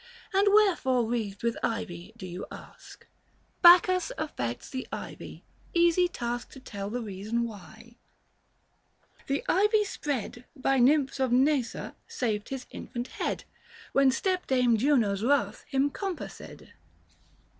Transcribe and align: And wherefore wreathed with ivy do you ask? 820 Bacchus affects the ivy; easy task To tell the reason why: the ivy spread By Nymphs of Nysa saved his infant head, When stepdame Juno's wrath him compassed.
And 0.33 0.47
wherefore 0.51 1.05
wreathed 1.05 1.43
with 1.43 1.59
ivy 1.61 2.11
do 2.17 2.25
you 2.25 2.47
ask? 2.51 3.05
820 3.59 3.61
Bacchus 3.61 4.11
affects 4.17 4.69
the 4.71 4.87
ivy; 4.91 5.43
easy 5.75 6.07
task 6.07 6.49
To 6.53 6.59
tell 6.59 6.89
the 6.89 7.03
reason 7.03 7.43
why: 7.43 7.97
the 9.27 9.43
ivy 9.47 9.83
spread 9.83 10.45
By 10.55 10.79
Nymphs 10.79 11.19
of 11.19 11.29
Nysa 11.29 11.93
saved 12.07 12.49
his 12.49 12.65
infant 12.71 13.09
head, 13.09 13.43
When 13.91 14.09
stepdame 14.09 14.75
Juno's 14.77 15.23
wrath 15.23 15.65
him 15.67 15.91
compassed. 15.91 16.63